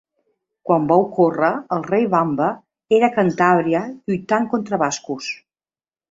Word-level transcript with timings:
Quan 0.67 0.85
va 0.91 0.95
ocórrer, 1.01 1.49
el 1.75 1.83
rei 1.89 2.07
Vamba 2.13 2.47
era 2.99 3.09
a 3.11 3.15
Cantàbria 3.17 3.83
lluitant 4.09 4.49
contra 4.55 4.81
bascos. 4.85 5.29